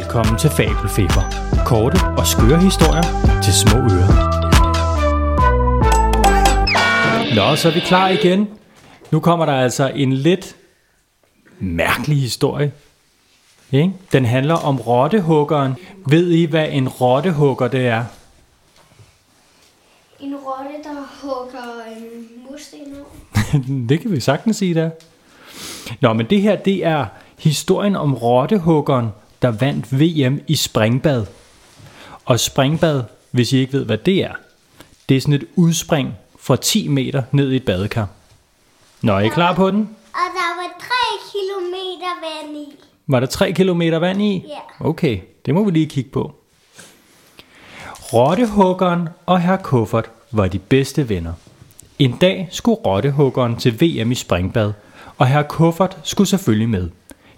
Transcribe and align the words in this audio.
Velkommen 0.00 0.38
til 0.38 0.50
Fabelfeber. 0.50 1.24
Korte 1.66 1.98
og 2.18 2.26
skøre 2.26 2.60
historier 2.60 3.02
til 3.42 3.52
små 3.52 3.78
ører. 3.78 4.12
Nå, 7.34 7.56
så 7.56 7.68
er 7.68 7.72
vi 7.72 7.80
klar 7.80 8.08
igen. 8.08 8.48
Nu 9.10 9.20
kommer 9.20 9.46
der 9.46 9.52
altså 9.52 9.88
en 9.94 10.12
lidt 10.12 10.56
mærkelig 11.58 12.20
historie. 12.20 12.72
Ikke? 13.72 13.92
Den 14.12 14.24
handler 14.24 14.54
om 14.54 14.76
rottehuggeren. 14.80 15.74
Ved 16.06 16.30
I, 16.30 16.44
hvad 16.44 16.68
en 16.70 16.88
rottehugger 16.88 17.68
det 17.68 17.86
er? 17.86 18.04
En 20.20 20.34
rotte, 20.34 20.74
der 20.84 21.06
hugger 21.22 21.84
en 21.96 22.28
mursten 22.50 22.80
over. 22.98 23.86
det 23.88 24.00
kan 24.00 24.12
vi 24.12 24.20
sagtens 24.20 24.56
sige 24.56 24.74
der. 24.74 24.90
Nå, 26.00 26.12
men 26.12 26.26
det 26.30 26.42
her, 26.42 26.56
det 26.56 26.86
er 26.86 27.06
historien 27.38 27.96
om 27.96 28.14
rottehuggeren, 28.14 29.08
der 29.42 29.50
vandt 29.50 30.00
VM 30.00 30.40
i 30.46 30.56
springbad. 30.56 31.26
Og 32.24 32.40
springbad, 32.40 33.02
hvis 33.30 33.52
I 33.52 33.58
ikke 33.58 33.72
ved, 33.72 33.84
hvad 33.84 33.98
det 33.98 34.24
er, 34.24 34.32
det 35.08 35.16
er 35.16 35.20
sådan 35.20 35.34
et 35.34 35.44
udspring 35.56 36.14
fra 36.40 36.56
10 36.56 36.88
meter 36.88 37.22
ned 37.32 37.52
i 37.52 37.56
et 37.56 37.64
badekar. 37.64 38.08
Nå, 39.02 39.12
er 39.12 39.20
I 39.20 39.28
klar 39.28 39.54
på 39.54 39.70
den? 39.70 39.80
Og 40.12 40.28
der 40.34 40.56
var 40.56 40.78
3 40.80 40.86
kilometer 41.32 42.10
vand 42.22 42.56
i. 42.56 42.74
Var 43.06 43.20
der 43.20 43.26
3 43.26 43.52
km 43.52 43.82
vand 44.00 44.22
i? 44.22 44.44
Ja. 44.48 44.86
Okay, 44.88 45.20
det 45.46 45.54
må 45.54 45.64
vi 45.64 45.70
lige 45.70 45.86
kigge 45.86 46.10
på. 46.10 46.34
Rottehuggeren 48.12 49.08
og 49.26 49.40
herr 49.40 49.56
Kuffert 49.56 50.10
var 50.30 50.48
de 50.48 50.58
bedste 50.58 51.08
venner. 51.08 51.32
En 51.98 52.16
dag 52.20 52.48
skulle 52.50 52.80
rottehuggeren 52.86 53.56
til 53.56 53.80
VM 53.80 54.12
i 54.12 54.14
springbad, 54.14 54.72
og 55.18 55.26
herr 55.26 55.42
Kuffert 55.42 55.98
skulle 56.02 56.28
selvfølgelig 56.28 56.68
med. 56.68 56.90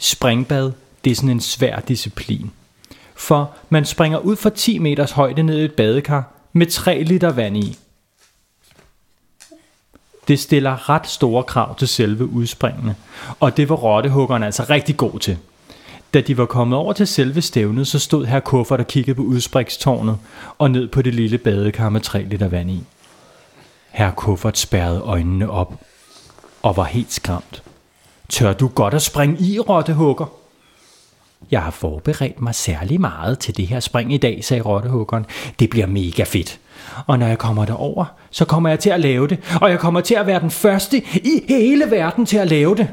Springbad, 0.00 0.72
det 1.04 1.10
er 1.10 1.14
sådan 1.14 1.30
en 1.30 1.40
svær 1.40 1.80
disciplin. 1.80 2.50
For 3.14 3.54
man 3.68 3.84
springer 3.84 4.18
ud 4.18 4.36
fra 4.36 4.50
10 4.50 4.78
meters 4.78 5.10
højde 5.10 5.42
ned 5.42 5.58
i 5.58 5.64
et 5.64 5.72
badekar 5.72 6.32
med 6.52 6.66
3 6.66 7.02
liter 7.02 7.32
vand 7.32 7.56
i. 7.56 7.78
Det 10.28 10.40
stiller 10.40 10.90
ret 10.90 11.06
store 11.06 11.42
krav 11.42 11.76
til 11.76 11.88
selve 11.88 12.26
udspringene, 12.26 12.96
og 13.40 13.56
det 13.56 13.68
var 13.68 13.76
rottehuggeren 13.76 14.42
altså 14.42 14.66
rigtig 14.70 14.96
god 14.96 15.18
til. 15.18 15.38
Da 16.14 16.20
de 16.20 16.38
var 16.38 16.46
kommet 16.46 16.78
over 16.78 16.92
til 16.92 17.06
selve 17.06 17.42
stævnet, 17.42 17.86
så 17.86 17.98
stod 17.98 18.26
her 18.26 18.40
kuffert 18.40 18.78
der 18.78 18.84
kiggede 18.84 19.14
på 19.14 19.22
udspringstårnet 19.22 20.18
og 20.58 20.70
ned 20.70 20.88
på 20.88 21.02
det 21.02 21.14
lille 21.14 21.38
badekar 21.38 21.88
med 21.88 22.00
3 22.00 22.22
liter 22.22 22.48
vand 22.48 22.70
i. 22.70 22.84
Herr 23.90 24.10
Kuffert 24.10 24.58
spærrede 24.58 25.00
øjnene 25.00 25.50
op 25.50 25.74
og 26.62 26.76
var 26.76 26.84
helt 26.84 27.12
skræmt. 27.12 27.62
Tør 28.28 28.52
du 28.52 28.68
godt 28.68 28.94
at 28.94 29.02
springe 29.02 29.40
i, 29.40 29.58
rottehugger? 29.58 30.39
Jeg 31.50 31.62
har 31.62 31.70
forberedt 31.70 32.40
mig 32.40 32.54
særlig 32.54 33.00
meget 33.00 33.38
til 33.38 33.56
det 33.56 33.66
her 33.66 33.80
spring 33.80 34.14
i 34.14 34.16
dag, 34.16 34.44
sagde 34.44 34.62
rottehuggeren. 34.62 35.26
Det 35.58 35.70
bliver 35.70 35.86
mega 35.86 36.22
fedt. 36.22 36.58
Og 37.06 37.18
når 37.18 37.26
jeg 37.26 37.38
kommer 37.38 37.64
derover, 37.64 38.04
så 38.30 38.44
kommer 38.44 38.68
jeg 38.68 38.78
til 38.78 38.90
at 38.90 39.00
lave 39.00 39.28
det, 39.28 39.58
og 39.60 39.70
jeg 39.70 39.78
kommer 39.78 40.00
til 40.00 40.14
at 40.14 40.26
være 40.26 40.40
den 40.40 40.50
første 40.50 40.96
i 41.14 41.44
hele 41.48 41.90
verden 41.90 42.26
til 42.26 42.36
at 42.36 42.48
lave 42.48 42.76
det. 42.76 42.88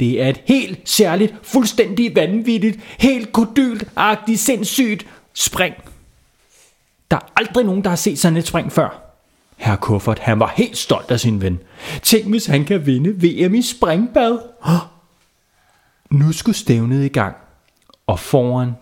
Det 0.00 0.22
er 0.22 0.28
et 0.28 0.40
helt 0.44 0.88
særligt, 0.88 1.34
fuldstændig 1.42 2.16
vanvittigt, 2.16 2.78
helt 2.98 3.32
kodylt-agtigt, 3.32 4.36
sindssygt 4.36 5.06
spring. 5.34 5.74
Der 7.10 7.16
er 7.16 7.32
aldrig 7.36 7.64
nogen, 7.64 7.82
der 7.84 7.88
har 7.88 7.96
set 7.96 8.18
sådan 8.18 8.36
et 8.36 8.46
spring 8.46 8.72
før. 8.72 9.02
Herr 9.56 9.76
Kuffert, 9.76 10.18
han 10.18 10.40
var 10.40 10.52
helt 10.56 10.78
stolt 10.78 11.10
af 11.10 11.20
sin 11.20 11.42
ven. 11.42 11.58
Tænk, 12.02 12.26
hvis 12.26 12.46
han 12.46 12.64
kan 12.64 12.86
vinde 12.86 13.10
VM 13.10 13.54
i 13.54 13.62
springbad. 13.62 14.38
Nu 16.10 16.32
skulle 16.32 16.56
stævnet 16.56 17.04
i 17.04 17.08
gang, 17.08 17.36
og 18.12 18.18
foran 18.18 18.76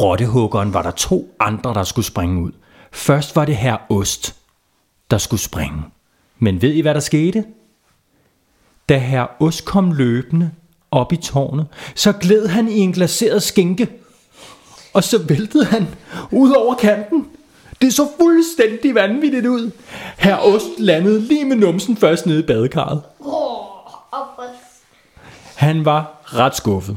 rottehuggeren 0.00 0.74
var 0.74 0.82
der 0.82 0.90
to 0.90 1.34
andre, 1.40 1.74
der 1.74 1.84
skulle 1.84 2.06
springe 2.06 2.42
ud. 2.42 2.52
Først 2.92 3.36
var 3.36 3.44
det 3.44 3.56
herr 3.56 3.76
Ost, 3.88 4.34
der 5.10 5.18
skulle 5.18 5.40
springe. 5.40 5.82
Men 6.38 6.62
ved 6.62 6.72
I, 6.72 6.80
hvad 6.80 6.94
der 6.94 7.00
skete? 7.00 7.44
Da 8.88 8.98
herr 8.98 9.42
Ost 9.42 9.64
kom 9.64 9.92
løbende 9.92 10.50
op 10.90 11.12
i 11.12 11.16
tårnet, 11.16 11.66
så 11.94 12.12
gled 12.12 12.46
han 12.46 12.68
i 12.68 12.78
en 12.78 12.92
glaseret 12.92 13.42
skinke. 13.42 13.88
Og 14.94 15.04
så 15.04 15.18
væltede 15.18 15.64
han 15.64 15.88
ud 16.30 16.50
over 16.50 16.74
kanten. 16.74 17.26
Det 17.80 17.94
så 17.94 18.08
fuldstændig 18.20 18.94
vanvittigt 18.94 19.46
ud. 19.46 19.70
Herr 20.18 20.36
Ost 20.36 20.78
landede 20.78 21.20
lige 21.20 21.44
med 21.44 21.56
numsen 21.56 21.96
først 21.96 22.26
nede 22.26 22.38
i 22.38 22.46
badekarret. 22.46 23.02
Han 25.56 25.84
var 25.84 26.22
ret 26.24 26.56
skuffet. 26.56 26.96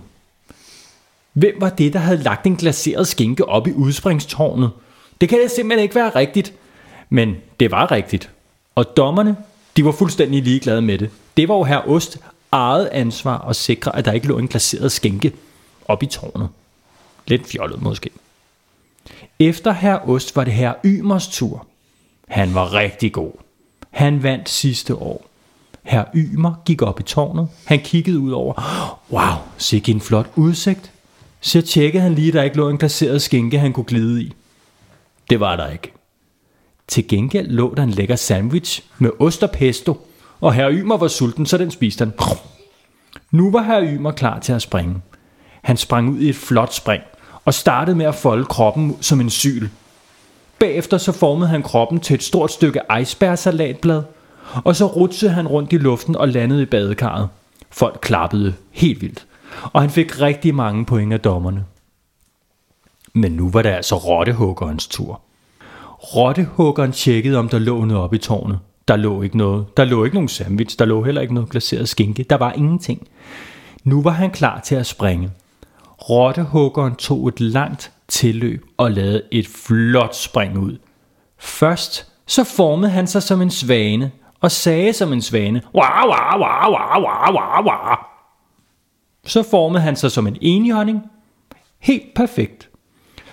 Hvem 1.35 1.56
var 1.59 1.69
det, 1.69 1.94
der 1.94 2.00
havde 2.00 2.23
lagt 2.23 2.46
en 2.46 2.56
glaseret 2.56 3.07
skinke 3.07 3.50
op 3.50 3.68
i 3.68 3.72
udspringstårnet? 3.72 4.72
Det 5.22 5.29
kan 5.29 5.40
da 5.40 5.47
simpelthen 5.47 5.84
ikke 5.84 5.96
være 5.96 6.09
rigtigt. 6.09 6.53
Men 7.09 7.35
det 7.59 7.72
var 7.72 7.91
rigtigt. 7.91 8.29
Og 8.75 8.97
dommerne, 8.97 9.35
de 9.78 9.85
var 9.85 9.91
fuldstændig 9.91 10.44
ligeglade 10.44 10.81
med 10.81 10.97
det. 10.97 11.09
Det 11.38 11.50
var 11.50 11.56
jo 11.56 11.63
her 11.63 11.90
Ost 11.90 12.18
eget 12.51 12.85
ansvar 12.85 13.38
at 13.38 13.56
sikre, 13.56 13.96
at 13.96 14.06
der 14.06 14.12
ikke 14.12 14.28
lå 14.28 14.38
en 14.38 14.47
glaseret 14.47 14.91
skænke 14.91 15.34
op 15.85 16.03
i 16.03 16.06
tårnet. 16.06 16.50
Lidt 17.28 17.47
fjollet 17.47 17.81
måske. 17.81 18.09
Efter 19.40 19.72
her 19.72 20.09
Ost 20.09 20.35
var 20.35 20.44
det 20.44 20.53
her 20.53 20.73
Ymers 20.85 21.28
tur. 21.28 21.67
Han 22.28 22.53
var 22.53 22.73
rigtig 22.73 23.13
god. 23.13 23.31
Han 23.90 24.23
vandt 24.23 24.50
sidste 24.50 24.96
år. 24.96 25.25
Herr 25.84 26.06
Ymer 26.16 26.53
gik 26.66 26.81
op 26.81 27.00
i 27.00 27.03
tårnet. 27.03 27.47
Han 27.66 27.79
kiggede 27.79 28.19
ud 28.19 28.31
over. 28.31 28.53
Wow, 29.12 29.34
sikke 29.57 29.91
en 29.91 30.02
flot 30.02 30.28
udsigt. 30.35 30.91
Så 31.45 31.61
tjekkede 31.61 32.03
han 32.03 32.16
lige, 32.16 32.31
der 32.31 32.44
ikke 32.44 32.57
lå 32.57 32.69
en 32.69 32.78
glaseret 32.78 33.22
skinke, 33.22 33.59
han 33.59 33.73
kunne 33.73 33.83
glide 33.83 34.22
i. 34.22 34.33
Det 35.29 35.39
var 35.39 35.56
der 35.56 35.69
ikke. 35.69 35.94
Til 36.88 37.07
gengæld 37.07 37.47
lå 37.47 37.73
der 37.78 37.83
en 37.83 37.89
lækker 37.89 38.16
sandwich 38.16 38.83
med 38.97 39.09
ost 39.19 39.44
og 39.44 39.51
pesto, 39.51 40.07
og 40.41 40.53
herr 40.53 40.72
Ymer 40.72 40.97
var 40.97 41.07
sulten, 41.07 41.45
så 41.45 41.57
den 41.57 41.72
spiste 41.72 42.05
han. 42.05 42.13
Nu 43.31 43.51
var 43.51 43.63
herr 43.63 43.84
Ymer 43.84 44.11
klar 44.11 44.39
til 44.39 44.53
at 44.53 44.61
springe. 44.61 44.95
Han 45.61 45.78
sprang 45.78 46.09
ud 46.09 46.19
i 46.19 46.29
et 46.29 46.35
flot 46.35 46.73
spring, 46.73 47.03
og 47.45 47.53
startede 47.53 47.97
med 47.97 48.05
at 48.05 48.16
folde 48.16 48.45
kroppen 48.45 48.97
som 49.01 49.22
en 49.22 49.29
syl. 49.29 49.67
Bagefter 50.59 50.97
så 50.97 51.11
formede 51.11 51.50
han 51.50 51.63
kroppen 51.63 52.00
til 52.00 52.13
et 52.13 52.23
stort 52.23 52.51
stykke 52.51 52.81
icebergsalatblad, 53.01 54.03
og 54.63 54.75
så 54.75 54.85
rutsede 54.85 55.31
han 55.31 55.47
rundt 55.47 55.73
i 55.73 55.78
luften 55.78 56.16
og 56.16 56.28
landede 56.28 56.61
i 56.61 56.66
badekarret. 56.66 57.29
Folk 57.72 58.00
klappede 58.01 58.53
helt 58.72 59.01
vildt, 59.01 59.25
og 59.63 59.81
han 59.81 59.89
fik 59.89 60.21
rigtig 60.21 60.55
mange 60.55 60.85
point 60.85 61.13
af 61.13 61.19
dommerne. 61.19 61.66
Men 63.13 63.31
nu 63.31 63.49
var 63.49 63.61
det 63.61 63.69
altså 63.69 63.95
rottehuggerens 63.95 64.88
tur. 64.88 65.21
Rottehuggeren 66.16 66.91
tjekkede, 66.91 67.38
om 67.38 67.49
der 67.49 67.59
lå 67.59 67.85
noget 67.85 68.03
oppe 68.03 68.16
i 68.16 68.19
tårnet. 68.19 68.59
Der 68.88 68.95
lå 68.95 69.21
ikke 69.21 69.38
noget. 69.38 69.77
Der 69.77 69.83
lå 69.83 70.03
ikke 70.03 70.16
nogen 70.16 70.27
sandwich. 70.27 70.79
Der 70.79 70.85
lå 70.85 71.03
heller 71.03 71.21
ikke 71.21 71.33
noget 71.33 71.49
glaseret 71.49 71.89
skinke. 71.89 72.23
Der 72.23 72.35
var 72.35 72.51
ingenting. 72.51 73.07
Nu 73.83 74.01
var 74.01 74.11
han 74.11 74.31
klar 74.31 74.59
til 74.59 74.75
at 74.75 74.85
springe. 74.85 75.31
Rottehuggeren 76.09 76.95
tog 76.95 77.27
et 77.27 77.39
langt 77.39 77.91
tilløb 78.07 78.66
og 78.77 78.91
lavede 78.91 79.22
et 79.31 79.47
flot 79.47 80.16
spring 80.16 80.57
ud. 80.57 80.77
Først 81.39 82.11
så 82.27 82.43
formede 82.43 82.91
han 82.91 83.07
sig 83.07 83.23
som 83.23 83.41
en 83.41 83.51
svane 83.51 84.11
og 84.41 84.52
sagde 84.52 84.93
som 84.93 85.13
en 85.13 85.22
svane. 85.22 85.61
Wah, 85.75 86.09
wah, 86.09 86.40
wah, 86.40 86.72
wah, 86.72 87.03
wah, 87.03 87.35
wah, 87.35 87.66
wah. 87.66 88.15
Så 89.25 89.43
formede 89.43 89.83
han 89.83 89.95
sig 89.95 90.11
som 90.11 90.27
en 90.27 90.37
enhjørning. 90.41 91.01
Helt 91.79 92.13
perfekt. 92.16 92.69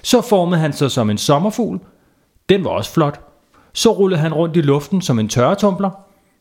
Så 0.02 0.20
formede 0.20 0.60
han 0.60 0.72
sig 0.72 0.90
som 0.90 1.10
en 1.10 1.18
sommerfugl. 1.18 1.80
Den 2.48 2.64
var 2.64 2.70
også 2.70 2.92
flot. 2.92 3.20
Så 3.72 3.92
rullede 3.92 4.20
han 4.20 4.34
rundt 4.34 4.56
i 4.56 4.60
luften 4.60 5.02
som 5.02 5.18
en 5.18 5.28
tørretumbler. 5.28 5.90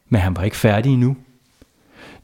Men 0.10 0.22
han 0.22 0.36
var 0.36 0.44
ikke 0.44 0.58
færdig 0.58 0.94
endnu. 0.94 1.16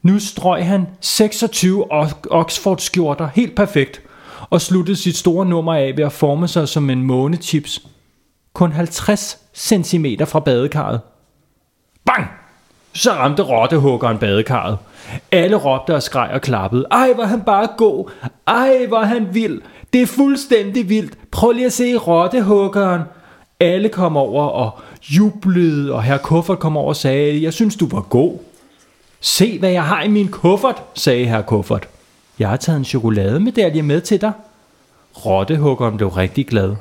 Nu 0.02 0.18
strøg 0.18 0.66
han 0.66 0.86
26 1.00 1.84
Oxford-skjorter 2.30 3.28
helt 3.34 3.56
perfekt, 3.56 4.02
og 4.50 4.60
sluttede 4.60 4.96
sit 4.96 5.16
store 5.16 5.46
nummer 5.46 5.74
af 5.74 5.96
ved 5.96 6.04
at 6.04 6.12
forme 6.12 6.48
sig 6.48 6.68
som 6.68 6.90
en 6.90 7.02
månechips. 7.02 7.86
Kun 8.52 8.72
50 8.72 9.38
cm 9.54 10.06
fra 10.26 10.40
badekarret. 10.40 11.00
Bang! 12.04 12.26
Så 12.92 13.12
ramte 13.12 13.42
rottehuggeren 13.42 14.18
badekarret. 14.18 14.78
Alle 15.32 15.56
råbte 15.56 15.94
og 15.94 16.02
skreg 16.02 16.30
og 16.32 16.40
klappede. 16.40 16.86
Ej, 16.90 17.12
hvor 17.12 17.24
han 17.24 17.40
bare 17.40 17.68
god. 17.76 18.10
Ej, 18.46 18.86
hvor 18.88 19.00
han 19.02 19.28
vild. 19.32 19.60
Det 19.92 20.02
er 20.02 20.06
fuldstændig 20.06 20.88
vildt. 20.88 21.30
Prøv 21.30 21.52
lige 21.52 21.66
at 21.66 21.72
se 21.72 21.96
rottehuggeren. 21.96 23.02
Alle 23.60 23.88
kom 23.88 24.16
over 24.16 24.44
og 24.44 24.70
jublede, 25.10 25.92
og 25.92 26.02
herr 26.02 26.18
Kuffert 26.18 26.58
kom 26.58 26.76
over 26.76 26.88
og 26.88 26.96
sagde, 26.96 27.42
jeg 27.42 27.52
synes, 27.52 27.76
du 27.76 27.88
var 27.88 28.00
god. 28.00 28.38
Se, 29.20 29.58
hvad 29.58 29.70
jeg 29.70 29.84
har 29.84 30.02
i 30.02 30.08
min 30.08 30.28
kuffert, 30.28 30.82
sagde 30.94 31.24
herr 31.24 31.42
Kuffert. 31.42 31.88
Jeg 32.38 32.48
har 32.48 32.56
taget 32.56 32.76
en 32.78 32.84
chokolademedalje 32.84 33.82
med 33.82 34.00
til 34.00 34.20
dig. 34.20 34.32
Rottehuggeren 35.26 35.96
blev 35.96 36.08
rigtig 36.08 36.46
glad. 36.46 36.74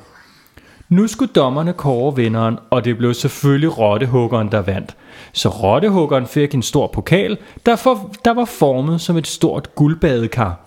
Nu 0.90 1.08
skulle 1.08 1.34
dommerne 1.34 1.74
kåre 1.74 2.16
vinderen, 2.16 2.60
og 2.70 2.86
det 2.86 2.98
blev 2.98 3.14
selvfølgelig 3.14 3.78
rottehuggeren, 3.78 4.52
der 4.52 4.62
vandt. 4.62 4.96
Så 5.34 5.50
rottehuggeren 5.50 6.28
fik 6.28 6.54
en 6.54 6.62
stor 6.64 6.88
pokal, 6.88 7.38
der, 7.66 7.76
for, 7.76 8.16
der 8.26 8.34
var 8.34 8.46
formet 8.46 9.02
som 9.02 9.18
et 9.18 9.28
stort 9.28 9.76
guldbadekar. 9.76 10.66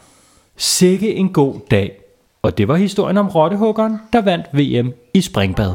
Sikke 0.57 1.15
en 1.15 1.33
god 1.33 1.55
dag. 1.71 1.93
Og 2.43 2.59
det 2.59 2.69
var 2.69 2.77
historien 2.77 3.17
om 3.17 3.29
rottehuggeren, 3.29 3.99
der 4.13 4.21
vandt 4.23 4.47
VM 4.53 4.93
i 5.15 5.21
springbad. 5.21 5.75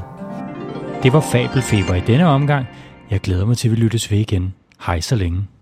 Det 1.03 1.13
var 1.13 1.21
Fabelfeber 1.21 1.95
i 1.95 2.01
denne 2.07 2.27
omgang. 2.27 2.65
Jeg 3.11 3.19
glæder 3.19 3.45
mig 3.45 3.57
til, 3.57 3.67
at 3.67 3.71
vi 3.71 3.75
lyttes 3.75 4.11
ved 4.11 4.17
igen. 4.17 4.53
Hej 4.85 4.99
så 5.01 5.15
længe. 5.15 5.54